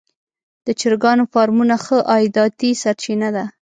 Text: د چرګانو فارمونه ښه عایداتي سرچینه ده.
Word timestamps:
د 0.65 0.67
چرګانو 0.79 1.23
فارمونه 1.33 1.75
ښه 1.85 1.97
عایداتي 2.11 2.69
سرچینه 2.81 3.29
ده. 3.35 3.45